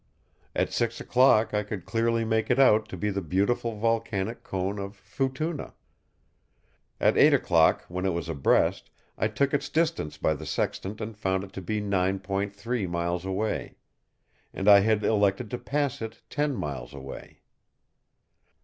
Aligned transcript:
At 0.55 0.73
six 0.73 0.99
o'clock 0.99 1.53
I 1.53 1.61
could 1.61 1.85
clearly 1.85 2.25
make 2.25 2.49
it 2.49 2.57
out 2.57 2.89
to 2.89 2.97
be 2.97 3.11
the 3.11 3.21
beautiful 3.21 3.75
volcanic 3.77 4.41
cone 4.41 4.79
of 4.79 4.95
Futuna. 4.97 5.75
At 6.99 7.19
eight 7.19 7.35
o'clock, 7.35 7.85
when 7.87 8.03
it 8.07 8.11
was 8.11 8.27
abreast, 8.27 8.89
I 9.15 9.27
took 9.27 9.53
its 9.53 9.69
distance 9.69 10.17
by 10.17 10.33
the 10.33 10.47
sextant 10.47 11.01
and 11.01 11.15
found 11.15 11.43
it 11.43 11.53
to 11.53 11.61
be 11.61 11.79
9.3 11.81 12.89
miles 12.89 13.25
away. 13.25 13.75
And 14.55 14.67
I 14.67 14.79
had 14.79 15.03
elected 15.03 15.51
to 15.51 15.59
pass 15.59 16.01
it 16.01 16.23
10 16.31 16.55
miles 16.55 16.95
away! 16.95 17.41